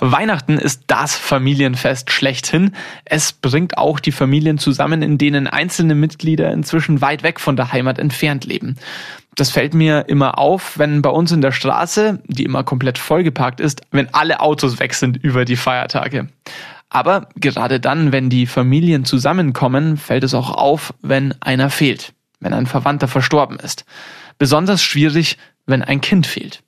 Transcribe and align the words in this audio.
Weihnachten 0.00 0.58
ist 0.58 0.84
das 0.86 1.16
Familienfest 1.16 2.10
schlechthin. 2.12 2.74
Es 3.04 3.32
bringt 3.32 3.78
auch 3.78 4.00
die 4.00 4.12
Familien 4.12 4.58
zusammen, 4.58 5.02
in 5.02 5.18
denen 5.18 5.46
einzelne 5.46 5.94
Mitglieder 5.94 6.52
inzwischen 6.52 7.00
weit 7.00 7.22
weg 7.22 7.40
von 7.40 7.56
der 7.56 7.72
Heimat 7.72 7.98
entfernt 7.98 8.44
leben. 8.44 8.76
Das 9.34 9.50
fällt 9.50 9.74
mir 9.74 10.08
immer 10.08 10.38
auf, 10.38 10.78
wenn 10.78 11.02
bei 11.02 11.10
uns 11.10 11.30
in 11.30 11.40
der 11.40 11.52
Straße, 11.52 12.20
die 12.26 12.44
immer 12.44 12.64
komplett 12.64 12.98
vollgeparkt 12.98 13.60
ist, 13.60 13.82
wenn 13.90 14.12
alle 14.12 14.40
Autos 14.40 14.80
weg 14.80 14.94
sind 14.94 15.16
über 15.16 15.44
die 15.44 15.56
Feiertage. 15.56 16.28
Aber 16.90 17.28
gerade 17.36 17.80
dann, 17.80 18.12
wenn 18.12 18.30
die 18.30 18.46
Familien 18.46 19.04
zusammenkommen, 19.04 19.96
fällt 19.96 20.24
es 20.24 20.34
auch 20.34 20.50
auf, 20.50 20.94
wenn 21.02 21.34
einer 21.40 21.70
fehlt, 21.70 22.14
wenn 22.40 22.54
ein 22.54 22.66
Verwandter 22.66 23.08
verstorben 23.08 23.58
ist. 23.58 23.84
Besonders 24.38 24.82
schwierig, 24.82 25.36
wenn 25.66 25.82
ein 25.82 26.00
Kind 26.00 26.26
fehlt. 26.26 26.62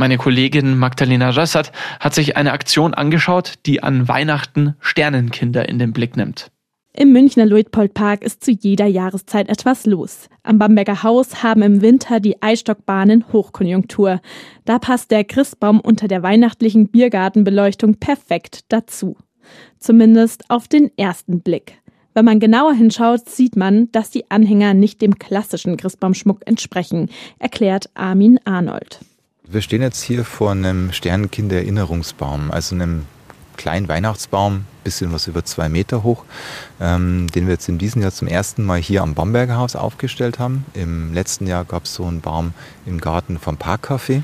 Meine 0.00 0.16
Kollegin 0.16 0.78
Magdalena 0.78 1.30
Rössert 1.30 1.72
hat 1.98 2.14
sich 2.14 2.36
eine 2.36 2.52
Aktion 2.52 2.94
angeschaut, 2.94 3.54
die 3.66 3.82
an 3.82 4.06
Weihnachten 4.06 4.76
Sternenkinder 4.78 5.68
in 5.68 5.80
den 5.80 5.92
Blick 5.92 6.16
nimmt. 6.16 6.52
Im 6.94 7.12
Münchner 7.12 7.46
Luitpoldpark 7.46 8.22
ist 8.22 8.44
zu 8.44 8.52
jeder 8.52 8.86
Jahreszeit 8.86 9.48
etwas 9.48 9.86
los. 9.86 10.28
Am 10.44 10.60
Bamberger 10.60 11.02
Haus 11.02 11.42
haben 11.42 11.62
im 11.62 11.82
Winter 11.82 12.20
die 12.20 12.40
Eisstockbahnen 12.40 13.24
Hochkonjunktur. 13.32 14.20
Da 14.64 14.78
passt 14.78 15.10
der 15.10 15.24
Christbaum 15.24 15.80
unter 15.80 16.06
der 16.06 16.22
weihnachtlichen 16.22 16.90
Biergartenbeleuchtung 16.90 17.96
perfekt 17.96 18.66
dazu. 18.68 19.16
Zumindest 19.80 20.48
auf 20.48 20.68
den 20.68 20.96
ersten 20.96 21.40
Blick. 21.40 21.82
Wenn 22.14 22.24
man 22.24 22.38
genauer 22.38 22.74
hinschaut, 22.74 23.28
sieht 23.28 23.56
man, 23.56 23.90
dass 23.90 24.10
die 24.10 24.30
Anhänger 24.30 24.74
nicht 24.74 25.02
dem 25.02 25.18
klassischen 25.18 25.76
Christbaumschmuck 25.76 26.46
entsprechen, 26.46 27.10
erklärt 27.40 27.90
Armin 27.94 28.38
Arnold. 28.44 29.00
Wir 29.50 29.62
stehen 29.62 29.80
jetzt 29.80 30.02
hier 30.02 30.26
vor 30.26 30.50
einem 30.50 30.92
Sternenkinder-Erinnerungsbaum, 30.92 32.50
also 32.50 32.74
einem 32.74 33.06
kleinen 33.56 33.88
Weihnachtsbaum, 33.88 34.66
bisschen 34.84 35.10
was 35.10 35.26
über 35.26 35.42
zwei 35.42 35.70
Meter 35.70 36.02
hoch, 36.02 36.26
ähm, 36.82 37.28
den 37.34 37.46
wir 37.46 37.54
jetzt 37.54 37.66
in 37.66 37.78
diesem 37.78 38.02
Jahr 38.02 38.12
zum 38.12 38.28
ersten 38.28 38.62
Mal 38.62 38.78
hier 38.78 39.00
am 39.02 39.14
Bamberger 39.14 39.56
Haus 39.56 39.74
aufgestellt 39.74 40.38
haben. 40.38 40.66
Im 40.74 41.14
letzten 41.14 41.46
Jahr 41.46 41.64
gab 41.64 41.84
es 41.84 41.94
so 41.94 42.04
einen 42.04 42.20
Baum 42.20 42.52
im 42.84 43.00
Garten 43.00 43.38
vom 43.38 43.56
Parkcafé. 43.56 44.22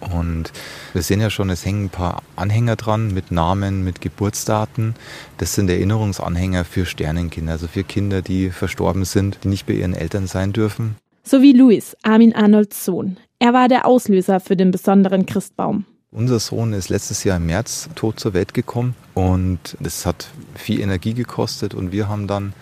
Und 0.00 0.52
wir 0.94 1.02
sehen 1.02 1.20
ja 1.20 1.28
schon, 1.28 1.50
es 1.50 1.66
hängen 1.66 1.84
ein 1.84 1.90
paar 1.90 2.22
Anhänger 2.34 2.76
dran 2.76 3.12
mit 3.12 3.30
Namen, 3.30 3.84
mit 3.84 4.00
Geburtsdaten. 4.00 4.94
Das 5.36 5.54
sind 5.54 5.68
Erinnerungsanhänger 5.68 6.64
für 6.64 6.86
Sternenkinder, 6.86 7.52
also 7.52 7.68
für 7.68 7.84
Kinder, 7.84 8.22
die 8.22 8.48
verstorben 8.48 9.04
sind, 9.04 9.40
die 9.44 9.48
nicht 9.48 9.66
bei 9.66 9.74
ihren 9.74 9.92
Eltern 9.92 10.26
sein 10.26 10.54
dürfen. 10.54 10.96
So 11.24 11.42
wie 11.42 11.52
Luis, 11.52 11.94
Armin 12.02 12.34
Arnolds 12.34 12.86
Sohn. 12.86 13.18
Er 13.44 13.52
war 13.52 13.68
der 13.68 13.84
Auslöser 13.84 14.40
für 14.40 14.56
den 14.56 14.70
besonderen 14.70 15.26
Christbaum. 15.26 15.84
Unser 16.10 16.38
Sohn 16.40 16.72
ist 16.72 16.88
letztes 16.88 17.24
Jahr 17.24 17.36
im 17.36 17.44
März 17.44 17.90
tot 17.94 18.18
zur 18.18 18.32
Welt 18.32 18.54
gekommen 18.54 18.96
und 19.12 19.76
das 19.80 20.06
hat 20.06 20.28
viel 20.54 20.80
Energie 20.80 21.12
gekostet 21.12 21.74
und 21.74 21.92
wir 21.92 22.08
haben 22.08 22.26
dann 22.26 22.54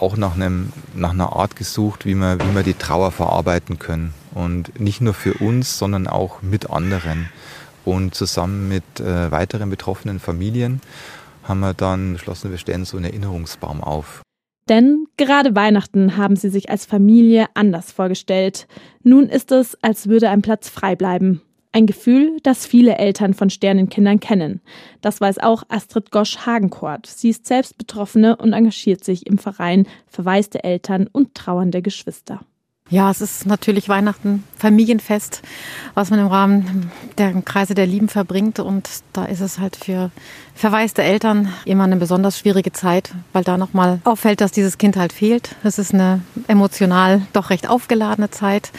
auch 0.00 0.16
nach, 0.16 0.34
einem, 0.34 0.72
nach 0.94 1.10
einer 1.10 1.36
Art 1.36 1.56
gesucht, 1.56 2.06
wie 2.06 2.14
wir, 2.14 2.38
wie 2.40 2.54
wir 2.54 2.62
die 2.62 2.72
Trauer 2.72 3.12
verarbeiten 3.12 3.78
können. 3.78 4.14
Und 4.32 4.80
nicht 4.80 5.02
nur 5.02 5.12
für 5.12 5.34
uns, 5.34 5.76
sondern 5.76 6.06
auch 6.06 6.40
mit 6.40 6.70
anderen. 6.70 7.28
Und 7.84 8.14
zusammen 8.14 8.68
mit 8.70 8.98
äh, 8.98 9.30
weiteren 9.30 9.68
betroffenen 9.68 10.20
Familien 10.20 10.80
haben 11.42 11.60
wir 11.60 11.74
dann 11.74 12.14
beschlossen, 12.14 12.50
wir 12.50 12.56
stellen 12.56 12.86
so 12.86 12.96
einen 12.96 13.04
Erinnerungsbaum 13.04 13.84
auf. 13.84 14.22
Denn 14.68 15.06
gerade 15.16 15.54
Weihnachten 15.56 16.16
haben 16.16 16.36
sie 16.36 16.48
sich 16.48 16.70
als 16.70 16.86
Familie 16.86 17.46
anders 17.54 17.90
vorgestellt. 17.90 18.66
Nun 19.02 19.28
ist 19.28 19.50
es, 19.50 19.76
als 19.82 20.08
würde 20.08 20.28
ein 20.28 20.42
Platz 20.42 20.68
frei 20.68 20.94
bleiben. 20.94 21.42
Ein 21.72 21.86
Gefühl, 21.86 22.36
das 22.42 22.66
viele 22.66 22.98
Eltern 22.98 23.32
von 23.32 23.48
Sternenkindern 23.48 24.20
kennen. 24.20 24.60
Das 25.00 25.20
weiß 25.22 25.38
auch 25.38 25.62
Astrid 25.68 26.10
Gosch-Hagenkort. 26.10 27.06
Sie 27.06 27.30
ist 27.30 27.46
selbst 27.46 27.78
Betroffene 27.78 28.36
und 28.36 28.52
engagiert 28.52 29.02
sich 29.02 29.26
im 29.26 29.38
Verein 29.38 29.86
Verwaiste 30.06 30.62
Eltern 30.64 31.08
und 31.10 31.34
trauernde 31.34 31.80
Geschwister. 31.80 32.40
Ja, 32.92 33.10
es 33.10 33.22
ist 33.22 33.46
natürlich 33.46 33.88
Weihnachten, 33.88 34.44
Familienfest, 34.58 35.40
was 35.94 36.10
man 36.10 36.18
im 36.18 36.26
Rahmen 36.26 36.92
der 37.16 37.32
Kreise 37.40 37.74
der 37.74 37.86
Lieben 37.86 38.10
verbringt. 38.10 38.60
Und 38.60 38.86
da 39.14 39.24
ist 39.24 39.40
es 39.40 39.58
halt 39.58 39.76
für 39.76 40.10
verwaiste 40.54 41.02
Eltern 41.02 41.50
immer 41.64 41.84
eine 41.84 41.96
besonders 41.96 42.38
schwierige 42.38 42.70
Zeit, 42.72 43.14
weil 43.32 43.44
da 43.44 43.56
nochmal 43.56 44.02
auffällt, 44.04 44.42
dass 44.42 44.52
dieses 44.52 44.76
Kind 44.76 44.98
halt 44.98 45.14
fehlt. 45.14 45.56
Es 45.64 45.78
ist 45.78 45.94
eine 45.94 46.20
emotional 46.48 47.22
doch 47.32 47.48
recht 47.48 47.66
aufgeladene 47.66 48.28
Zeit. 48.28 48.72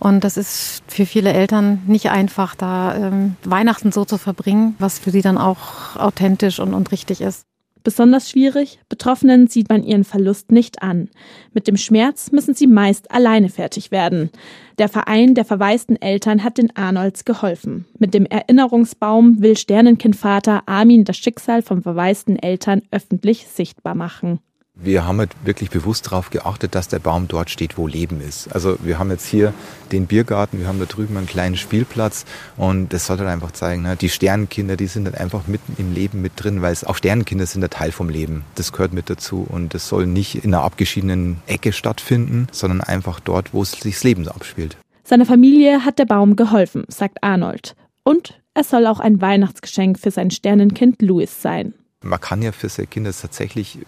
Und 0.00 0.24
das 0.24 0.36
ist 0.36 0.82
für 0.88 1.06
viele 1.06 1.32
Eltern 1.32 1.80
nicht 1.86 2.10
einfach, 2.10 2.56
da 2.56 2.96
ähm, 2.96 3.36
Weihnachten 3.44 3.92
so 3.92 4.04
zu 4.04 4.18
verbringen, 4.18 4.74
was 4.80 4.98
für 4.98 5.12
sie 5.12 5.22
dann 5.22 5.38
auch 5.38 5.94
authentisch 5.94 6.58
und, 6.58 6.74
und 6.74 6.90
richtig 6.90 7.20
ist. 7.20 7.44
Besonders 7.82 8.28
schwierig, 8.28 8.78
Betroffenen 8.88 9.46
sieht 9.46 9.68
man 9.68 9.82
ihren 9.82 10.04
Verlust 10.04 10.52
nicht 10.52 10.82
an. 10.82 11.08
Mit 11.52 11.66
dem 11.66 11.76
Schmerz 11.76 12.30
müssen 12.30 12.54
sie 12.54 12.66
meist 12.66 13.10
alleine 13.10 13.48
fertig 13.48 13.90
werden. 13.90 14.30
Der 14.78 14.88
Verein 14.88 15.34
der 15.34 15.44
verwaisten 15.44 16.00
Eltern 16.00 16.44
hat 16.44 16.58
den 16.58 16.74
Arnolds 16.76 17.24
geholfen. 17.24 17.86
Mit 17.98 18.12
dem 18.12 18.26
Erinnerungsbaum 18.26 19.40
will 19.40 19.56
Sternenkindvater 19.56 20.62
Armin 20.66 21.04
das 21.04 21.16
Schicksal 21.16 21.62
von 21.62 21.82
verwaisten 21.82 22.38
Eltern 22.38 22.82
öffentlich 22.90 23.46
sichtbar 23.46 23.94
machen. 23.94 24.40
Wir 24.82 25.06
haben 25.06 25.18
halt 25.18 25.32
wirklich 25.44 25.68
bewusst 25.68 26.06
darauf 26.06 26.30
geachtet, 26.30 26.74
dass 26.74 26.88
der 26.88 27.00
Baum 27.00 27.28
dort 27.28 27.50
steht, 27.50 27.76
wo 27.76 27.86
Leben 27.86 28.20
ist. 28.20 28.50
Also 28.54 28.78
wir 28.80 28.98
haben 28.98 29.10
jetzt 29.10 29.26
hier 29.26 29.52
den 29.92 30.06
Biergarten, 30.06 30.58
wir 30.58 30.68
haben 30.68 30.78
da 30.78 30.86
drüben 30.86 31.18
einen 31.18 31.26
kleinen 31.26 31.56
Spielplatz 31.56 32.24
und 32.56 32.92
das 32.92 33.06
soll 33.06 33.18
halt 33.18 33.28
einfach 33.28 33.50
zeigen, 33.50 33.82
ne? 33.82 33.96
die 33.96 34.08
Sternenkinder, 34.08 34.76
die 34.76 34.86
sind 34.86 35.04
halt 35.04 35.18
einfach 35.18 35.46
mitten 35.46 35.74
im 35.76 35.92
Leben 35.92 36.22
mit 36.22 36.32
drin, 36.36 36.62
weil 36.62 36.72
es 36.72 36.84
auch 36.84 36.96
Sternenkinder 36.96 37.44
sind 37.44 37.62
ein 37.62 37.70
Teil 37.70 37.92
vom 37.92 38.08
Leben. 38.08 38.44
Das 38.54 38.72
gehört 38.72 38.94
mit 38.94 39.10
dazu 39.10 39.46
und 39.46 39.74
das 39.74 39.86
soll 39.86 40.06
nicht 40.06 40.44
in 40.44 40.54
einer 40.54 40.62
abgeschiedenen 40.62 41.42
Ecke 41.46 41.72
stattfinden, 41.72 42.46
sondern 42.50 42.80
einfach 42.80 43.20
dort, 43.20 43.52
wo 43.52 43.62
es 43.62 43.72
sich 43.72 43.80
das 43.80 44.02
Leben 44.02 44.26
abspielt. 44.28 44.78
Seiner 45.04 45.26
Familie 45.26 45.84
hat 45.84 45.98
der 45.98 46.06
Baum 46.06 46.36
geholfen, 46.36 46.84
sagt 46.88 47.22
Arnold. 47.22 47.74
Und 48.02 48.40
es 48.54 48.70
soll 48.70 48.86
auch 48.86 49.00
ein 49.00 49.20
Weihnachtsgeschenk 49.20 49.98
für 49.98 50.10
sein 50.10 50.30
Sternenkind 50.30 51.02
Louis 51.02 51.42
sein. 51.42 51.74
Man 52.02 52.20
kann 52.20 52.40
ja 52.42 52.52
für 52.52 52.68
seine 52.68 52.86
Kinder 52.86 53.12
tatsächlich 53.12 53.78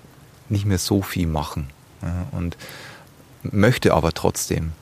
nicht 0.53 0.67
mehr 0.67 0.79
so 0.79 1.03
viel 1.03 1.27
machen 1.27 1.69
ja, 2.03 2.27
und 2.31 2.57
möchte 3.43 3.95
aber 3.95 4.13
trotzdem. 4.13 4.73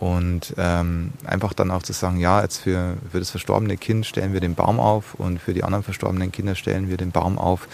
Und 0.00 0.54
ähm, 0.58 1.12
einfach 1.24 1.54
dann 1.54 1.70
auch 1.70 1.82
zu 1.82 1.92
sagen, 1.92 2.18
ja, 2.18 2.42
jetzt 2.42 2.58
für, 2.58 2.96
für 3.10 3.20
das 3.20 3.30
verstorbene 3.30 3.76
Kind 3.78 4.04
stellen 4.04 4.32
wir 4.34 4.40
den 4.40 4.54
Baum 4.54 4.78
auf 4.78 5.14
und 5.14 5.40
für 5.40 5.54
die 5.54 5.64
anderen 5.64 5.84
verstorbenen 5.84 6.30
Kinder 6.32 6.54
stellen 6.54 6.90
wir 6.90 6.98
den 6.98 7.10
Baum 7.10 7.38
auf, 7.38 7.68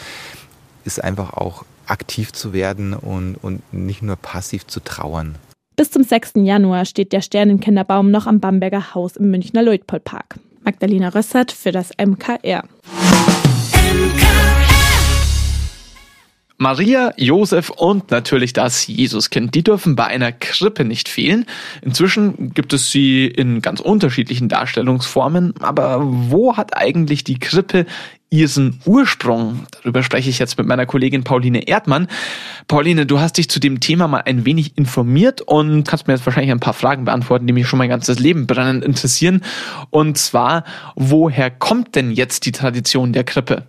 ist 0.84 1.02
einfach 1.02 1.32
auch 1.32 1.64
aktiv 1.86 2.32
zu 2.32 2.52
werden 2.52 2.94
und, 2.94 3.36
und 3.36 3.72
nicht 3.72 4.02
nur 4.02 4.16
passiv 4.16 4.66
zu 4.66 4.80
trauern. 4.80 5.36
Bis 5.74 5.90
zum 5.90 6.04
6. 6.04 6.32
Januar 6.36 6.84
steht 6.84 7.12
der 7.12 7.22
Sternenkinderbaum 7.22 8.10
noch 8.10 8.26
am 8.26 8.38
Bamberger 8.38 8.94
Haus 8.94 9.16
im 9.16 9.30
Münchner 9.30 9.62
Luitpoldpark. 9.62 10.38
Magdalena 10.62 11.08
Rössert 11.08 11.50
für 11.52 11.72
das 11.72 11.90
MKR. 11.98 12.64
Maria, 16.62 17.14
Josef 17.16 17.70
und 17.70 18.10
natürlich 18.10 18.52
das 18.52 18.86
Jesuskind, 18.86 19.54
die 19.54 19.64
dürfen 19.64 19.96
bei 19.96 20.04
einer 20.04 20.30
Krippe 20.30 20.84
nicht 20.84 21.08
fehlen. 21.08 21.46
Inzwischen 21.80 22.52
gibt 22.52 22.74
es 22.74 22.90
sie 22.90 23.24
in 23.24 23.62
ganz 23.62 23.80
unterschiedlichen 23.80 24.50
Darstellungsformen, 24.50 25.54
aber 25.60 26.00
wo 26.02 26.58
hat 26.58 26.76
eigentlich 26.76 27.24
die 27.24 27.38
Krippe 27.38 27.86
ihren 28.28 28.78
Ursprung? 28.84 29.64
Darüber 29.70 30.02
spreche 30.02 30.28
ich 30.28 30.38
jetzt 30.38 30.58
mit 30.58 30.66
meiner 30.66 30.84
Kollegin 30.84 31.24
Pauline 31.24 31.66
Erdmann. 31.66 32.08
Pauline, 32.68 33.06
du 33.06 33.20
hast 33.20 33.38
dich 33.38 33.48
zu 33.48 33.58
dem 33.58 33.80
Thema 33.80 34.06
mal 34.06 34.24
ein 34.26 34.44
wenig 34.44 34.76
informiert 34.76 35.40
und 35.40 35.84
kannst 35.88 36.08
mir 36.08 36.12
jetzt 36.12 36.26
wahrscheinlich 36.26 36.52
ein 36.52 36.60
paar 36.60 36.74
Fragen 36.74 37.06
beantworten, 37.06 37.46
die 37.46 37.54
mich 37.54 37.68
schon 37.68 37.78
mein 37.78 37.88
ganzes 37.88 38.18
Leben 38.18 38.46
brennend 38.46 38.84
interessieren. 38.84 39.40
Und 39.88 40.18
zwar, 40.18 40.64
woher 40.94 41.50
kommt 41.50 41.94
denn 41.94 42.10
jetzt 42.10 42.44
die 42.44 42.52
Tradition 42.52 43.14
der 43.14 43.24
Krippe? 43.24 43.66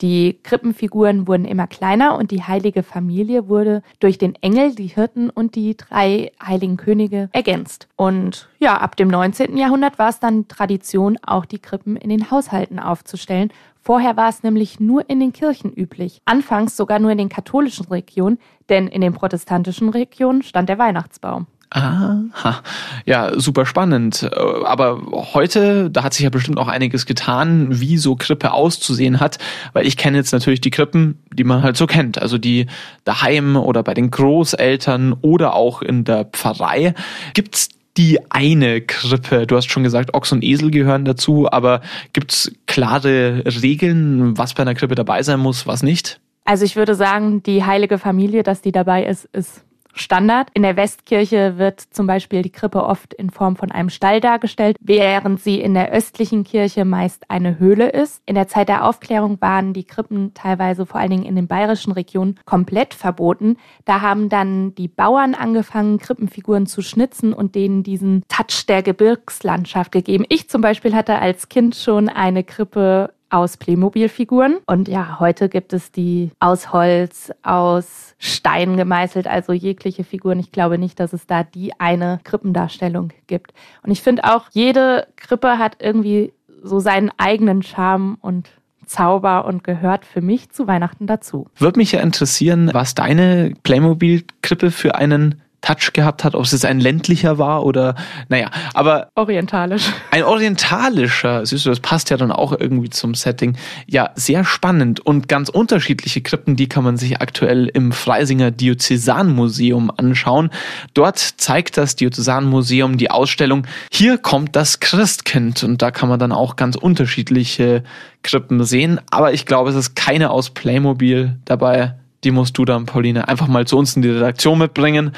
Die 0.00 0.38
Krippenfiguren 0.42 1.28
wurden 1.28 1.44
immer 1.44 1.66
kleiner 1.66 2.16
und 2.16 2.30
die 2.30 2.42
heilige 2.42 2.82
Familie 2.82 3.46
wurde 3.46 3.82
durch 4.00 4.16
den 4.16 4.34
Engel, 4.36 4.74
die 4.74 4.86
Hirten 4.86 5.28
und 5.28 5.56
die 5.56 5.76
drei 5.76 6.32
heiligen 6.42 6.78
Könige 6.78 7.28
ergänzt. 7.32 7.86
Und 7.96 8.48
ja, 8.60 8.78
ab 8.78 8.96
dem 8.96 9.08
19. 9.08 9.58
Jahrhundert 9.58 9.98
war 9.98 10.08
es 10.08 10.20
dann 10.20 10.48
Tradition, 10.48 11.18
auch 11.20 11.44
die 11.44 11.58
Krippen 11.58 11.96
in 11.96 12.08
den 12.08 12.30
Haushalten 12.30 12.78
aufzustellen. 12.78 13.52
Vorher 13.78 14.16
war 14.16 14.30
es 14.30 14.42
nämlich 14.42 14.80
nur 14.80 15.10
in 15.10 15.20
den 15.20 15.34
Kirchen 15.34 15.70
üblich. 15.70 16.22
Anfangs 16.24 16.78
sogar 16.78 16.98
nur 16.98 17.10
in 17.10 17.18
den 17.18 17.28
katholischen 17.28 17.84
Regionen, 17.88 18.38
denn 18.70 18.88
in 18.88 19.02
den 19.02 19.12
protestantischen 19.12 19.90
Regionen 19.90 20.42
stand 20.42 20.70
der 20.70 20.78
Weihnachtsbaum. 20.78 21.46
Aha. 21.70 22.62
Ja, 23.04 23.38
super 23.38 23.66
spannend. 23.66 24.22
Äh, 24.22 24.36
aber 24.64 25.00
heute, 25.34 25.90
da 25.90 26.04
hat 26.04 26.14
sich 26.14 26.22
ja 26.22 26.30
bestimmt 26.30 26.58
auch 26.58 26.68
einiges 26.68 27.06
getan, 27.06 27.80
wie 27.80 27.98
so 27.98 28.14
Krippe 28.16 28.52
auszusehen 28.52 29.18
hat, 29.20 29.38
weil 29.72 29.86
ich 29.86 29.96
kenne 29.96 30.16
jetzt 30.16 30.32
natürlich 30.32 30.60
die 30.60 30.70
Krippen, 30.70 31.18
die 31.32 31.44
man 31.44 31.62
halt 31.62 31.76
so 31.76 31.86
kennt, 31.86 32.20
also 32.20 32.38
die 32.38 32.66
daheim 33.04 33.56
oder 33.56 33.82
bei 33.82 33.94
den 33.94 34.10
Großeltern 34.10 35.14
oder 35.20 35.54
auch 35.54 35.82
in 35.82 36.04
der 36.04 36.26
Pfarrei. 36.26 36.94
Gibt's 37.34 37.68
die 37.96 38.18
eine 38.30 38.80
Krippe? 38.80 39.46
Du 39.46 39.56
hast 39.56 39.70
schon 39.70 39.82
gesagt, 39.82 40.14
Ochs 40.14 40.32
und 40.32 40.44
Esel 40.44 40.70
gehören 40.70 41.04
dazu, 41.04 41.50
aber 41.50 41.80
gibt's 42.12 42.52
klare 42.66 43.42
Regeln, 43.62 44.36
was 44.36 44.54
bei 44.54 44.62
einer 44.62 44.74
Krippe 44.74 44.94
dabei 44.94 45.22
sein 45.22 45.40
muss, 45.40 45.66
was 45.66 45.82
nicht? 45.82 46.20
Also 46.44 46.64
ich 46.64 46.76
würde 46.76 46.94
sagen, 46.94 47.42
die 47.42 47.64
heilige 47.64 47.98
Familie, 47.98 48.42
dass 48.42 48.60
die 48.60 48.72
dabei 48.72 49.04
ist, 49.04 49.24
ist 49.32 49.64
Standard. 49.94 50.48
In 50.54 50.62
der 50.62 50.76
Westkirche 50.76 51.58
wird 51.58 51.80
zum 51.80 52.06
Beispiel 52.06 52.42
die 52.42 52.52
Krippe 52.52 52.84
oft 52.84 53.14
in 53.14 53.30
Form 53.30 53.56
von 53.56 53.70
einem 53.70 53.90
Stall 53.90 54.20
dargestellt, 54.20 54.76
während 54.80 55.40
sie 55.40 55.60
in 55.60 55.74
der 55.74 55.90
östlichen 55.90 56.44
Kirche 56.44 56.84
meist 56.84 57.30
eine 57.30 57.58
Höhle 57.58 57.88
ist. 57.88 58.22
In 58.26 58.34
der 58.34 58.48
Zeit 58.48 58.68
der 58.68 58.84
Aufklärung 58.84 59.40
waren 59.40 59.72
die 59.72 59.84
Krippen 59.84 60.34
teilweise 60.34 60.86
vor 60.86 61.00
allen 61.00 61.10
Dingen 61.10 61.24
in 61.24 61.36
den 61.36 61.46
bayerischen 61.46 61.92
Regionen 61.92 62.38
komplett 62.44 62.94
verboten. 62.94 63.56
Da 63.84 64.00
haben 64.00 64.28
dann 64.28 64.74
die 64.74 64.88
Bauern 64.88 65.34
angefangen, 65.34 65.98
Krippenfiguren 65.98 66.66
zu 66.66 66.82
schnitzen 66.82 67.32
und 67.32 67.54
denen 67.54 67.82
diesen 67.82 68.24
Touch 68.28 68.66
der 68.66 68.82
Gebirgslandschaft 68.82 69.92
gegeben. 69.92 70.24
Ich 70.28 70.50
zum 70.50 70.60
Beispiel 70.60 70.94
hatte 70.94 71.18
als 71.18 71.48
Kind 71.48 71.76
schon 71.76 72.08
eine 72.08 72.44
Krippe 72.44 73.12
aus 73.34 73.56
Playmobil-Figuren. 73.56 74.58
Und 74.66 74.86
ja, 74.88 75.18
heute 75.18 75.48
gibt 75.48 75.72
es 75.72 75.90
die 75.90 76.30
aus 76.38 76.72
Holz, 76.72 77.32
aus 77.42 78.14
Stein 78.18 78.76
gemeißelt, 78.76 79.26
also 79.26 79.52
jegliche 79.52 80.04
Figuren. 80.04 80.38
Ich 80.38 80.52
glaube 80.52 80.78
nicht, 80.78 81.00
dass 81.00 81.12
es 81.12 81.26
da 81.26 81.42
die 81.42 81.78
eine 81.80 82.20
Krippendarstellung 82.22 83.12
gibt. 83.26 83.52
Und 83.82 83.90
ich 83.90 84.02
finde 84.02 84.24
auch, 84.24 84.46
jede 84.52 85.08
Krippe 85.16 85.58
hat 85.58 85.76
irgendwie 85.80 86.32
so 86.62 86.78
seinen 86.78 87.10
eigenen 87.18 87.62
Charme 87.62 88.18
und 88.20 88.50
Zauber 88.86 89.46
und 89.46 89.64
gehört 89.64 90.04
für 90.04 90.20
mich 90.20 90.50
zu 90.50 90.66
Weihnachten 90.66 91.06
dazu. 91.06 91.48
Würde 91.56 91.78
mich 91.78 91.92
ja 91.92 92.00
interessieren, 92.00 92.70
was 92.72 92.94
deine 92.94 93.54
Playmobil-Krippe 93.62 94.70
für 94.70 94.94
einen 94.94 95.40
Touch 95.64 95.94
gehabt 95.94 96.24
hat, 96.24 96.34
ob 96.34 96.44
es 96.44 96.52
jetzt 96.52 96.66
ein 96.66 96.78
ländlicher 96.78 97.38
war 97.38 97.64
oder, 97.64 97.94
naja, 98.28 98.50
aber. 98.74 99.08
Orientalisch. 99.14 99.90
Ein 100.10 100.22
orientalischer, 100.22 101.46
siehst 101.46 101.64
du, 101.64 101.70
das 101.70 101.80
passt 101.80 102.10
ja 102.10 102.18
dann 102.18 102.30
auch 102.30 102.52
irgendwie 102.52 102.90
zum 102.90 103.14
Setting. 103.14 103.56
Ja, 103.86 104.10
sehr 104.14 104.44
spannend 104.44 105.00
und 105.00 105.28
ganz 105.28 105.48
unterschiedliche 105.48 106.20
Krippen, 106.20 106.56
die 106.56 106.68
kann 106.68 106.84
man 106.84 106.98
sich 106.98 107.20
aktuell 107.20 107.66
im 107.68 107.92
Freisinger 107.92 108.50
Diözesanmuseum 108.50 109.90
anschauen. 109.96 110.50
Dort 110.92 111.18
zeigt 111.18 111.78
das 111.78 111.96
Diözesanmuseum 111.96 112.98
die 112.98 113.10
Ausstellung 113.10 113.66
Hier 113.90 114.18
kommt 114.18 114.56
das 114.56 114.80
Christkind 114.80 115.64
und 115.64 115.80
da 115.80 115.90
kann 115.90 116.10
man 116.10 116.18
dann 116.18 116.32
auch 116.32 116.56
ganz 116.56 116.76
unterschiedliche 116.76 117.82
Krippen 118.22 118.62
sehen, 118.64 119.00
aber 119.10 119.32
ich 119.32 119.46
glaube, 119.46 119.70
es 119.70 119.76
ist 119.76 119.94
keine 119.94 120.30
aus 120.30 120.50
Playmobil 120.50 121.36
dabei. 121.46 121.94
Die 122.24 122.30
musst 122.30 122.56
du 122.58 122.64
dann, 122.64 122.86
Pauline, 122.86 123.28
einfach 123.28 123.48
mal 123.48 123.66
zu 123.66 123.78
uns 123.78 123.96
in 123.96 124.02
die 124.02 124.10
Redaktion 124.10 124.58
mitbringen. 124.58 125.12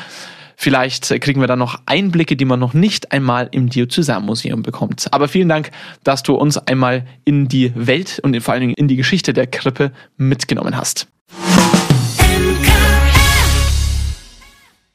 Vielleicht 0.56 1.20
kriegen 1.20 1.40
wir 1.40 1.46
dann 1.46 1.58
noch 1.58 1.80
Einblicke, 1.86 2.34
die 2.34 2.46
man 2.46 2.58
noch 2.58 2.74
nicht 2.74 3.12
einmal 3.12 3.48
im 3.52 3.68
Diözesanmuseum 3.68 4.62
bekommt. 4.62 5.06
Aber 5.12 5.28
vielen 5.28 5.48
Dank, 5.48 5.70
dass 6.02 6.22
du 6.22 6.34
uns 6.34 6.56
einmal 6.56 7.04
in 7.24 7.46
die 7.46 7.72
Welt 7.74 8.20
und 8.22 8.40
vor 8.40 8.54
allen 8.54 8.62
Dingen 8.62 8.74
in 8.74 8.88
die 8.88 8.96
Geschichte 8.96 9.32
der 9.32 9.46
Krippe 9.46 9.92
mitgenommen 10.16 10.76
hast. 10.76 11.08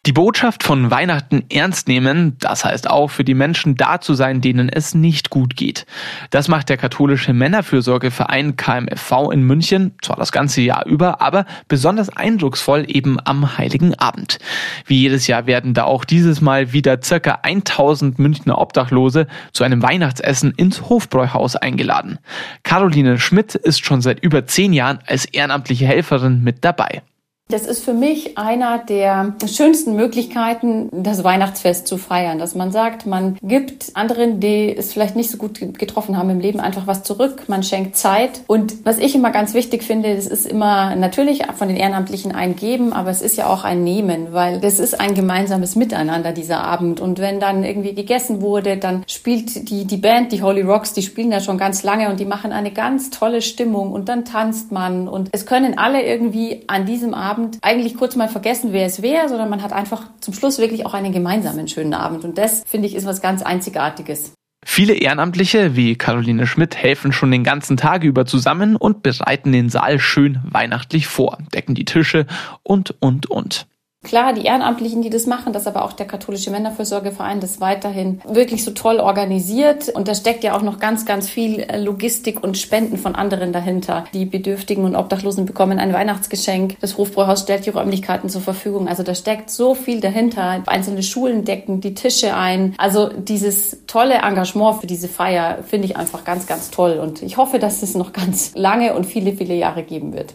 Die 0.08 0.14
Botschaft 0.14 0.64
von 0.64 0.90
Weihnachten 0.90 1.44
ernst 1.54 1.88
nehmen, 1.88 2.36
das 2.40 2.66
heißt 2.66 2.90
auch 2.90 3.10
für 3.10 3.24
die 3.24 3.36
Menschen 3.36 3.76
da 3.76 4.02
zu 4.02 4.16
sein, 4.16 4.42
denen 4.42 4.68
es 4.68 4.96
nicht 4.96 5.30
gut 5.30 5.56
geht. 5.56 5.86
Das 6.32 6.48
macht 6.48 6.70
der 6.70 6.78
katholische 6.78 7.34
Männerfürsorgeverein 7.34 8.56
KMFV 8.56 9.30
in 9.32 9.44
München 9.44 9.94
zwar 10.02 10.16
das 10.16 10.32
ganze 10.32 10.62
Jahr 10.62 10.88
über, 10.88 11.22
aber 11.22 11.46
besonders 11.68 12.10
eindrucksvoll 12.10 12.86
eben 12.88 13.20
am 13.24 13.60
Heiligen 13.60 13.94
Abend. 13.94 14.40
Wie 14.88 15.00
jedes 15.00 15.28
Jahr 15.28 15.46
werden 15.46 15.76
da 15.76 15.84
auch 15.84 16.04
dieses 16.04 16.42
Mal 16.42 16.74
wieder 16.74 17.00
circa 17.04 17.38
1000 17.44 18.18
Münchner 18.18 18.58
Obdachlose 18.58 19.28
zu 19.54 19.64
einem 19.64 19.84
Weihnachtsessen 19.84 20.52
ins 20.58 20.90
Hofbräuhaus 20.90 21.58
eingeladen. 21.58 22.18
Caroline 22.64 23.20
Schmidt 23.20 23.54
ist 23.54 23.86
schon 23.86 24.02
seit 24.02 24.20
über 24.24 24.48
zehn 24.48 24.74
Jahren 24.74 24.98
als 25.06 25.26
ehrenamtliche 25.26 25.86
Helferin 25.86 26.42
mit 26.44 26.66
dabei. 26.66 27.04
Das 27.52 27.66
ist 27.66 27.84
für 27.84 27.94
mich 27.94 28.38
einer 28.38 28.78
der 28.78 29.36
schönsten 29.46 29.96
Möglichkeiten, 29.98 30.90
das 30.92 31.26
Weihnachtsfest 31.26 31.86
zu 31.86 31.98
feiern. 31.98 32.40
Dass 32.40 32.56
man 32.56 32.72
sagt, 32.72 33.06
man 33.06 33.38
gibt 33.44 33.92
anderen, 33.94 34.40
die 34.40 34.76
es 34.76 34.94
vielleicht 34.94 35.18
nicht 35.18 35.30
so 35.30 35.38
gut 35.38 35.60
getroffen 35.78 36.18
haben 36.18 36.30
im 36.30 36.40
Leben, 36.40 36.62
einfach 36.62 36.88
was 36.88 37.04
zurück. 37.04 37.44
Man 37.48 37.62
schenkt 37.64 37.98
Zeit. 37.98 38.42
Und 38.48 38.86
was 38.86 38.98
ich 39.00 39.16
immer 39.16 39.32
ganz 39.32 39.54
wichtig 39.54 39.84
finde, 39.84 40.16
das 40.16 40.28
ist 40.28 40.46
immer 40.46 40.96
natürlich 40.96 41.44
von 41.56 41.68
den 41.68 41.76
Ehrenamtlichen 41.76 42.34
ein 42.34 42.56
Geben, 42.56 42.94
aber 42.94 43.10
es 43.10 43.22
ist 43.22 43.38
ja 43.38 43.48
auch 43.48 43.66
ein 43.66 43.84
Nehmen, 43.84 44.32
weil 44.32 44.62
das 44.62 44.80
ist 44.80 45.02
ein 45.02 45.14
gemeinsames 45.14 45.76
Miteinander 45.76 46.32
dieser 46.32 46.64
Abend. 46.64 47.02
Und 47.02 47.20
wenn 47.20 47.42
dann 47.42 47.66
irgendwie 47.66 47.94
gegessen 47.94 48.42
wurde, 48.42 48.78
dann 48.78 49.04
spielt 49.08 49.70
die, 49.70 49.84
die 49.84 49.98
Band, 49.98 50.32
die 50.32 50.42
Holy 50.42 50.62
Rocks, 50.62 50.94
die 50.94 51.02
spielen 51.02 51.34
ja 51.34 51.42
schon 51.42 51.58
ganz 51.58 51.84
lange 51.84 52.10
und 52.10 52.22
die 52.22 52.26
machen 52.26 52.54
eine 52.54 52.72
ganz 52.72 53.10
tolle 53.10 53.42
Stimmung 53.42 53.92
und 53.92 54.08
dann 54.08 54.24
tanzt 54.24 54.72
man 54.72 55.10
und 55.10 55.28
es 55.34 55.46
können 55.46 55.78
alle 55.78 56.02
irgendwie 56.02 56.62
an 56.68 56.86
diesem 56.86 57.14
Abend 57.14 57.41
Abend 57.42 57.58
eigentlich 57.62 57.96
kurz 57.96 58.16
mal 58.16 58.30
vergessen, 58.30 58.72
wer 58.72 58.86
es 58.86 59.02
wäre, 59.02 59.28
sondern 59.28 59.50
man 59.50 59.64
hat 59.64 59.74
einfach 59.74 60.04
zum 60.20 60.34
Schluss 60.34 60.60
wirklich 60.60 60.86
auch 60.86 60.94
einen 60.94 61.12
gemeinsamen 61.12 61.68
schönen 61.68 61.94
Abend. 61.94 62.24
Und 62.24 62.38
das, 62.38 62.64
finde 62.68 62.88
ich, 62.88 62.96
ist 62.96 63.06
was 63.06 63.22
ganz 63.22 63.42
Einzigartiges. 63.42 64.34
Viele 64.64 64.94
Ehrenamtliche 64.94 65.76
wie 65.76 65.96
Caroline 65.96 66.46
Schmidt 66.46 66.76
helfen 66.76 67.12
schon 67.12 67.32
den 67.32 67.44
ganzen 67.44 67.78
Tag 67.78 68.04
über 68.04 68.28
zusammen 68.28 68.76
und 68.76 69.02
bereiten 69.02 69.52
den 69.52 69.70
Saal 69.70 70.00
schön 70.00 70.40
weihnachtlich 70.44 71.08
vor, 71.08 71.40
decken 71.54 71.74
die 71.74 71.86
Tische 71.86 72.28
und, 72.62 72.96
und, 73.00 73.30
und. 73.30 73.66
Klar, 74.04 74.34
die 74.34 74.46
Ehrenamtlichen, 74.46 75.04
die 75.04 75.12
das 75.12 75.28
machen, 75.28 75.54
das 75.54 75.68
aber 75.68 75.86
auch 75.86 75.94
der 75.94 76.08
katholische 76.08 76.50
Männerfürsorgeverein 76.50 77.40
das 77.40 77.62
weiterhin 77.62 78.20
wirklich 78.28 78.64
so 78.64 78.72
toll 78.72 79.00
organisiert. 79.00 79.90
Und 79.90 80.08
da 80.08 80.16
steckt 80.16 80.44
ja 80.44 80.56
auch 80.56 80.64
noch 80.64 80.80
ganz, 80.80 81.06
ganz 81.06 81.30
viel 81.30 81.60
äh, 81.60 81.80
Logistik 81.80 82.44
und 82.44 82.58
Spenden 82.58 82.98
von 82.98 83.14
anderen 83.14 83.54
dahinter. 83.54 84.06
Die 84.12 84.26
Bedürftigen 84.26 84.86
und 84.86 84.96
Obdachlosen 84.96 85.46
bekommen 85.46 85.78
ein 85.78 85.94
Weihnachtsgeschenk. 85.94 86.80
Das 86.82 86.98
Hofbräuhaus 86.98 87.42
stellt 87.42 87.68
die 87.68 87.70
Räumlichkeiten 87.70 88.28
zur 88.28 88.42
Verfügung. 88.42 88.88
Also 88.88 89.04
da 89.04 89.14
steckt 89.14 89.52
so 89.52 89.76
viel 89.76 90.02
dahinter. 90.02 90.64
Einzelne 90.66 91.04
Schulen 91.04 91.46
decken 91.46 91.80
die 91.80 91.94
Tische 91.94 92.36
ein. 92.36 92.74
Also 92.80 93.10
dieses 93.10 93.86
tolle 93.86 94.16
Engagement 94.16 94.82
für 94.82 94.88
diese 94.88 95.10
Feier 95.10 95.60
finde 95.64 95.86
ich 95.86 95.96
einfach 95.96 96.24
ganz, 96.24 96.48
ganz 96.48 96.72
toll. 96.72 96.94
Und 96.94 97.22
ich 97.22 97.38
hoffe, 97.38 97.60
dass 97.60 97.84
es 97.84 97.94
noch 97.94 98.14
ganz 98.14 98.54
lange 98.56 98.96
und 98.96 99.06
viele, 99.06 99.34
viele 99.34 99.54
Jahre 99.54 99.84
geben 99.84 100.14
wird. 100.14 100.34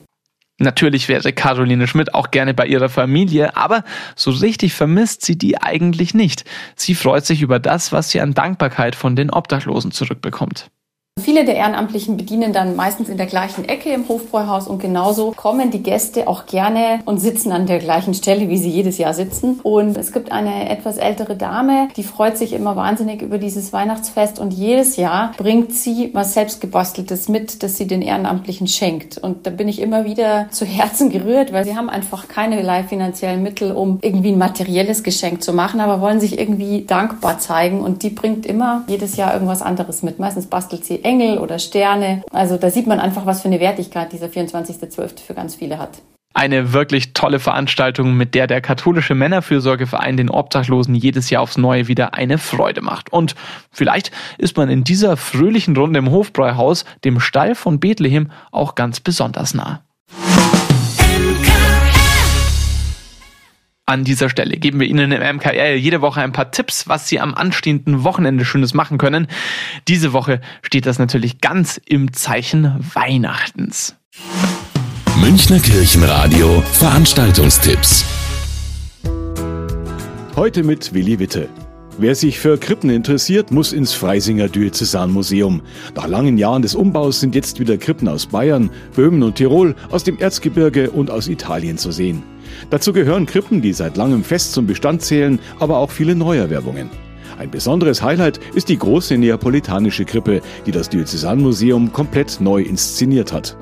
Natürlich 0.58 1.08
wäre 1.08 1.34
Caroline 1.34 1.86
Schmidt 1.86 2.14
auch 2.14 2.30
gerne 2.30 2.54
bei 2.54 2.66
ihrer 2.66 2.88
Familie, 2.88 3.56
aber 3.56 3.84
so 4.14 4.30
richtig 4.30 4.72
vermisst 4.72 5.24
sie 5.24 5.36
die 5.36 5.60
eigentlich 5.60 6.14
nicht. 6.14 6.44
Sie 6.76 6.94
freut 6.94 7.26
sich 7.26 7.42
über 7.42 7.58
das, 7.58 7.92
was 7.92 8.10
sie 8.10 8.20
an 8.20 8.32
Dankbarkeit 8.32 8.96
von 8.96 9.16
den 9.16 9.30
Obdachlosen 9.30 9.90
zurückbekommt. 9.90 10.70
Viele 11.26 11.46
der 11.46 11.56
Ehrenamtlichen 11.56 12.18
bedienen 12.18 12.52
dann 12.52 12.76
meistens 12.76 13.08
in 13.08 13.16
der 13.16 13.24
gleichen 13.24 13.64
Ecke 13.64 13.90
im 13.90 14.06
Hofbräuhaus 14.06 14.68
und 14.68 14.80
genauso 14.80 15.32
kommen 15.32 15.70
die 15.70 15.82
Gäste 15.82 16.28
auch 16.28 16.44
gerne 16.44 17.00
und 17.06 17.18
sitzen 17.18 17.52
an 17.52 17.66
der 17.66 17.78
gleichen 17.78 18.12
Stelle, 18.12 18.50
wie 18.50 18.58
sie 18.58 18.68
jedes 18.68 18.98
Jahr 18.98 19.14
sitzen. 19.14 19.58
Und 19.62 19.96
es 19.96 20.12
gibt 20.12 20.30
eine 20.30 20.68
etwas 20.68 20.98
ältere 20.98 21.34
Dame, 21.34 21.88
die 21.96 22.02
freut 22.02 22.36
sich 22.36 22.52
immer 22.52 22.76
wahnsinnig 22.76 23.22
über 23.22 23.38
dieses 23.38 23.72
Weihnachtsfest 23.72 24.38
und 24.38 24.52
jedes 24.52 24.96
Jahr 24.96 25.32
bringt 25.38 25.72
sie 25.72 26.10
was 26.12 26.34
selbstgebasteltes 26.34 27.30
mit, 27.30 27.62
das 27.62 27.78
sie 27.78 27.86
den 27.86 28.02
Ehrenamtlichen 28.02 28.68
schenkt. 28.68 29.16
Und 29.16 29.46
da 29.46 29.50
bin 29.50 29.68
ich 29.68 29.80
immer 29.80 30.04
wieder 30.04 30.48
zu 30.50 30.66
Herzen 30.66 31.08
gerührt, 31.08 31.50
weil 31.50 31.64
sie 31.64 31.76
haben 31.76 31.88
einfach 31.88 32.28
keinerlei 32.28 32.84
finanziellen 32.84 33.42
Mittel, 33.42 33.72
um 33.72 34.00
irgendwie 34.02 34.32
ein 34.32 34.38
materielles 34.38 35.02
Geschenk 35.02 35.42
zu 35.42 35.54
machen, 35.54 35.80
aber 35.80 36.02
wollen 36.02 36.20
sich 36.20 36.38
irgendwie 36.38 36.84
dankbar 36.84 37.38
zeigen 37.38 37.80
und 37.80 38.02
die 38.02 38.10
bringt 38.10 38.44
immer 38.44 38.84
jedes 38.86 39.16
Jahr 39.16 39.32
irgendwas 39.32 39.62
anderes 39.62 40.02
mit. 40.02 40.18
Meistens 40.18 40.46
bastelt 40.46 40.84
sie 40.84 41.05
Engel 41.06 41.38
oder 41.38 41.58
Sterne. 41.58 42.22
Also 42.32 42.58
da 42.58 42.68
sieht 42.68 42.86
man 42.86 43.00
einfach, 43.00 43.24
was 43.24 43.40
für 43.40 43.48
eine 43.48 43.60
Wertigkeit 43.60 44.12
dieser 44.12 44.26
24.12. 44.26 45.20
für 45.24 45.34
ganz 45.34 45.54
viele 45.54 45.78
hat. 45.78 46.02
Eine 46.34 46.74
wirklich 46.74 47.14
tolle 47.14 47.38
Veranstaltung, 47.38 48.14
mit 48.14 48.34
der 48.34 48.46
der 48.46 48.60
katholische 48.60 49.14
Männerfürsorgeverein 49.14 50.18
den 50.18 50.28
Obdachlosen 50.28 50.94
jedes 50.94 51.30
Jahr 51.30 51.40
aufs 51.40 51.56
Neue 51.56 51.88
wieder 51.88 52.12
eine 52.12 52.36
Freude 52.36 52.82
macht. 52.82 53.10
Und 53.10 53.34
vielleicht 53.70 54.10
ist 54.36 54.54
man 54.58 54.68
in 54.68 54.84
dieser 54.84 55.16
fröhlichen 55.16 55.74
Runde 55.74 55.98
im 55.98 56.10
Hofbräuhaus 56.10 56.84
dem 57.04 57.20
Stall 57.20 57.54
von 57.54 57.80
Bethlehem 57.80 58.30
auch 58.52 58.74
ganz 58.74 59.00
besonders 59.00 59.54
nah. 59.54 59.85
An 63.88 64.02
dieser 64.02 64.28
Stelle 64.28 64.56
geben 64.56 64.80
wir 64.80 64.88
Ihnen 64.88 65.12
im 65.12 65.36
MKR 65.36 65.76
jede 65.76 66.00
Woche 66.00 66.20
ein 66.20 66.32
paar 66.32 66.50
Tipps, 66.50 66.88
was 66.88 67.06
Sie 67.06 67.20
am 67.20 67.34
anstehenden 67.34 68.02
Wochenende 68.02 68.44
Schönes 68.44 68.74
machen 68.74 68.98
können. 68.98 69.28
Diese 69.86 70.12
Woche 70.12 70.40
steht 70.62 70.86
das 70.86 70.98
natürlich 70.98 71.40
ganz 71.40 71.80
im 71.86 72.12
Zeichen 72.12 72.84
Weihnachtens. 72.94 73.94
Münchner 75.20 75.60
Kirchenradio 75.60 76.64
Veranstaltungstipps. 76.72 78.04
Heute 80.34 80.64
mit 80.64 80.92
Willi 80.92 81.20
Witte. 81.20 81.48
Wer 81.96 82.16
sich 82.16 82.40
für 82.40 82.58
Krippen 82.58 82.90
interessiert, 82.90 83.52
muss 83.52 83.72
ins 83.72 83.94
Freisinger 83.94 84.48
Diözesanmuseum. 84.48 85.62
Nach 85.94 86.08
langen 86.08 86.38
Jahren 86.38 86.62
des 86.62 86.74
Umbaus 86.74 87.20
sind 87.20 87.36
jetzt 87.36 87.60
wieder 87.60 87.78
Krippen 87.78 88.08
aus 88.08 88.26
Bayern, 88.26 88.68
Böhmen 88.96 89.22
und 89.22 89.36
Tirol, 89.36 89.76
aus 89.90 90.02
dem 90.02 90.18
Erzgebirge 90.18 90.90
und 90.90 91.08
aus 91.08 91.28
Italien 91.28 91.78
zu 91.78 91.92
sehen. 91.92 92.24
Dazu 92.70 92.92
gehören 92.92 93.26
Krippen, 93.26 93.62
die 93.62 93.72
seit 93.72 93.96
langem 93.96 94.24
fest 94.24 94.52
zum 94.52 94.66
Bestand 94.66 95.02
zählen, 95.02 95.38
aber 95.58 95.78
auch 95.78 95.90
viele 95.90 96.14
Neuerwerbungen. 96.14 96.90
Ein 97.38 97.50
besonderes 97.50 98.02
Highlight 98.02 98.40
ist 98.54 98.68
die 98.68 98.78
große 98.78 99.18
neapolitanische 99.18 100.04
Krippe, 100.04 100.40
die 100.64 100.72
das 100.72 100.88
Diözesanmuseum 100.88 101.92
komplett 101.92 102.40
neu 102.40 102.62
inszeniert 102.62 103.32
hat. 103.32 103.56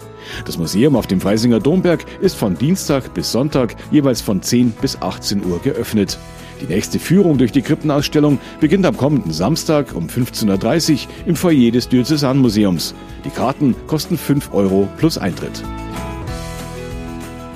Das 0.46 0.58
Museum 0.58 0.96
auf 0.96 1.06
dem 1.06 1.20
Freisinger 1.20 1.60
Domberg 1.60 2.04
ist 2.20 2.36
von 2.36 2.56
Dienstag 2.56 3.12
bis 3.14 3.32
Sonntag 3.32 3.74
jeweils 3.90 4.20
von 4.20 4.42
10 4.42 4.72
bis 4.80 5.00
18 5.02 5.44
Uhr 5.44 5.60
geöffnet. 5.60 6.18
Die 6.60 6.72
nächste 6.72 6.98
Führung 6.98 7.36
durch 7.36 7.52
die 7.52 7.62
Krippenausstellung 7.62 8.38
beginnt 8.60 8.86
am 8.86 8.96
kommenden 8.96 9.32
Samstag 9.32 9.94
um 9.94 10.06
15.30 10.06 10.92
Uhr 10.92 10.98
im 11.26 11.36
Foyer 11.36 11.72
des 11.72 11.88
Diözesanmuseums. 11.88 12.94
Die 13.24 13.30
Karten 13.30 13.74
kosten 13.86 14.16
5 14.16 14.54
Euro 14.54 14.88
plus 14.98 15.18
Eintritt. 15.18 15.62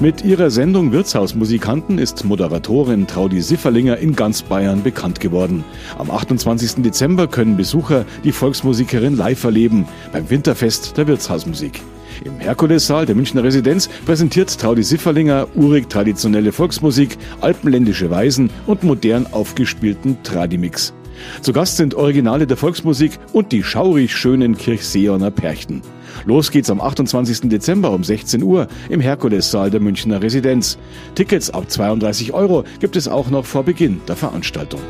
Mit 0.00 0.24
ihrer 0.24 0.50
Sendung 0.50 0.92
Wirtshausmusikanten 0.92 1.98
ist 1.98 2.24
Moderatorin 2.24 3.08
Traudi 3.08 3.40
Sifferlinger 3.40 3.96
in 3.96 4.14
ganz 4.14 4.42
Bayern 4.42 4.84
bekannt 4.84 5.18
geworden. 5.18 5.64
Am 5.98 6.08
28. 6.08 6.84
Dezember 6.84 7.26
können 7.26 7.56
Besucher 7.56 8.04
die 8.22 8.30
Volksmusikerin 8.30 9.16
live 9.16 9.42
erleben 9.42 9.88
beim 10.12 10.30
Winterfest 10.30 10.96
der 10.96 11.08
Wirtshausmusik. 11.08 11.82
Im 12.24 12.38
Herkulessaal 12.38 13.06
der 13.06 13.16
Münchner 13.16 13.42
Residenz 13.42 13.88
präsentiert 14.06 14.56
Traudi 14.56 14.84
Sifferlinger 14.84 15.48
urig 15.56 15.90
traditionelle 15.90 16.52
Volksmusik, 16.52 17.18
alpenländische 17.40 18.08
Weisen 18.08 18.50
und 18.68 18.84
modern 18.84 19.26
aufgespielten 19.32 20.22
Tradimix. 20.22 20.94
Zu 21.42 21.52
Gast 21.52 21.76
sind 21.76 21.96
Originale 21.96 22.46
der 22.46 22.56
Volksmusik 22.56 23.18
und 23.32 23.50
die 23.50 23.64
schaurig 23.64 24.14
schönen 24.14 24.56
Kirchseerner 24.56 25.32
Perchten. 25.32 25.82
Los 26.24 26.50
geht's 26.50 26.70
am 26.70 26.80
28. 26.80 27.48
Dezember 27.48 27.90
um 27.90 28.04
16 28.04 28.42
Uhr 28.42 28.68
im 28.88 29.00
Herkulessaal 29.00 29.70
der 29.70 29.80
Münchner 29.80 30.22
Residenz. 30.22 30.78
Tickets 31.14 31.50
ab 31.50 31.70
32 31.70 32.32
Euro 32.32 32.64
gibt 32.80 32.96
es 32.96 33.08
auch 33.08 33.30
noch 33.30 33.44
vor 33.44 33.64
Beginn 33.64 34.00
der 34.06 34.16
Veranstaltung. 34.16 34.80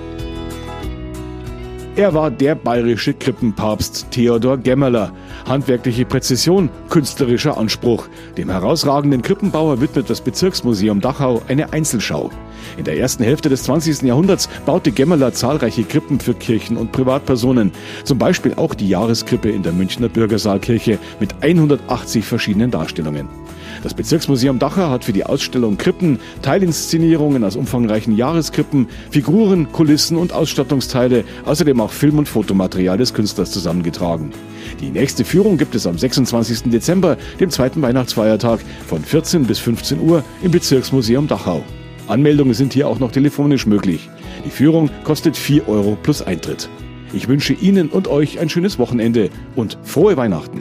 Er 1.99 2.15
war 2.15 2.31
der 2.31 2.55
bayerische 2.55 3.13
Krippenpapst 3.13 4.13
Theodor 4.13 4.57
Gemmerler. 4.57 5.11
Handwerkliche 5.49 6.05
Präzision, 6.05 6.71
künstlerischer 6.91 7.59
Anspruch. 7.59 8.07
Dem 8.37 8.51
herausragenden 8.51 9.21
Krippenbauer 9.21 9.81
widmet 9.81 10.09
das 10.09 10.21
Bezirksmuseum 10.21 11.01
Dachau 11.01 11.43
eine 11.49 11.73
Einzelschau. 11.73 12.31
In 12.77 12.85
der 12.85 13.01
ersten 13.01 13.25
Hälfte 13.25 13.49
des 13.49 13.65
20. 13.65 14.03
Jahrhunderts 14.03 14.49
baute 14.65 14.93
Gemmerler 14.93 15.33
zahlreiche 15.33 15.83
Krippen 15.83 16.21
für 16.21 16.35
Kirchen 16.35 16.77
und 16.77 16.93
Privatpersonen. 16.93 17.73
Zum 18.05 18.17
Beispiel 18.17 18.55
auch 18.55 18.75
die 18.75 18.89
Jahreskrippe 18.89 19.51
in 19.51 19.65
der 19.65 19.73
Münchner 19.73 20.09
Bürgersaalkirche 20.09 21.01
mit 21.19 21.35
180 21.43 22.25
verschiedenen 22.25 22.71
Darstellungen. 22.71 23.29
Das 23.83 23.95
Bezirksmuseum 23.95 24.59
Dachau 24.59 24.91
hat 24.91 25.05
für 25.05 25.13
die 25.13 25.25
Ausstellung 25.25 25.79
Krippen 25.79 26.19
Teilinszenierungen 26.43 27.45
aus 27.45 27.57
umfangreichen 27.57 28.17
Jahreskrippen, 28.17 28.89
Figuren, 29.11 29.71
Kulissen 29.73 30.17
und 30.17 30.33
Ausstattungsteile, 30.33 31.25
außerdem 31.45 31.81
auch 31.81 31.93
Film- 31.93 32.19
und 32.19 32.29
Fotomaterial 32.29 32.99
des 32.99 33.15
Künstlers 33.15 33.51
zusammengetragen. 33.51 34.33
Die 34.81 34.91
nächste 34.91 35.25
Führung 35.25 35.59
gibt 35.59 35.75
es 35.75 35.87
am 35.87 35.97
26. 35.97 36.71
Dezember, 36.71 37.17
dem 37.39 37.51
zweiten 37.51 37.81
Weihnachtsfeiertag, 37.83 38.61
von 38.87 39.03
14 39.03 39.45
bis 39.45 39.59
15 39.59 40.01
Uhr 40.01 40.25
im 40.43 40.51
Bezirksmuseum 40.51 41.29
Dachau. 41.29 41.63
Anmeldungen 42.09 42.55
sind 42.55 42.73
hier 42.73 42.89
auch 42.89 42.99
noch 42.99 43.13
telefonisch 43.13 43.67
möglich. 43.67 44.09
Die 44.45 44.51
Führung 44.51 44.91
kostet 45.05 45.37
4 45.37 45.69
Euro 45.69 45.97
plus 46.03 46.23
Eintritt. 46.23 46.69
Ich 47.13 47.29
wünsche 47.29 47.55
Ihnen 47.55 47.89
und 47.89 48.09
euch 48.09 48.39
ein 48.39 48.49
schönes 48.49 48.79
Wochenende 48.79 49.31
und 49.57 49.79
frohe 49.83 50.17
Weihnachten. 50.17 50.61